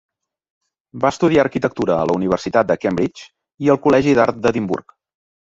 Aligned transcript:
Va 1.03 1.11
estudiar 1.13 1.43
arquitectura 1.43 1.97
a 1.97 2.07
la 2.13 2.15
Universitat 2.21 2.71
de 2.73 2.79
Cambridge 2.87 3.29
i 3.67 3.71
al 3.75 3.81
col·legi 3.85 4.19
d'Art 4.23 4.43
d'Edimburg. 4.49 4.99